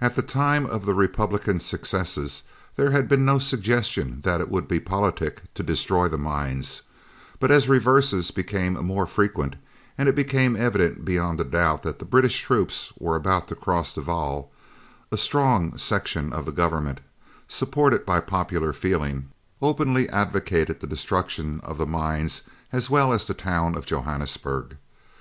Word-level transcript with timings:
At 0.00 0.14
the 0.14 0.22
time 0.22 0.64
of 0.64 0.86
the 0.86 0.94
Republican 0.94 1.58
successes 1.58 2.44
there 2.76 2.92
had 2.92 3.08
been 3.08 3.24
no 3.24 3.40
suggestion 3.40 4.20
that 4.20 4.40
it 4.40 4.48
would 4.48 4.68
be 4.68 4.78
politic 4.78 5.52
to 5.54 5.64
destroy 5.64 6.06
the 6.08 6.16
mines, 6.16 6.82
but 7.40 7.50
as 7.50 7.68
reverses 7.68 8.30
became 8.30 8.74
more 8.74 9.08
frequent, 9.08 9.56
and 9.98 10.08
it 10.08 10.14
became 10.14 10.54
evident 10.54 11.04
beyond 11.04 11.40
a 11.40 11.44
doubt 11.44 11.82
that 11.82 11.98
the 11.98 12.04
British 12.04 12.40
troops 12.42 12.92
were 13.00 13.16
about 13.16 13.48
to 13.48 13.56
cross 13.56 13.92
the 13.92 14.02
Vaal, 14.02 14.52
a 15.10 15.16
strong 15.18 15.76
section 15.76 16.32
of 16.32 16.44
the 16.46 16.52
Government, 16.52 17.00
supported 17.48 18.06
by 18.06 18.20
popular 18.20 18.72
feeling, 18.72 19.30
openly 19.60 20.08
advocated 20.10 20.78
the 20.78 20.86
destruction 20.86 21.58
of 21.64 21.76
the 21.76 21.86
mines 21.86 22.42
as 22.72 22.88
well 22.88 23.12
as 23.12 23.26
the 23.26 23.34
town 23.34 23.74
of 23.74 23.84
Johannesburg. 23.84 24.76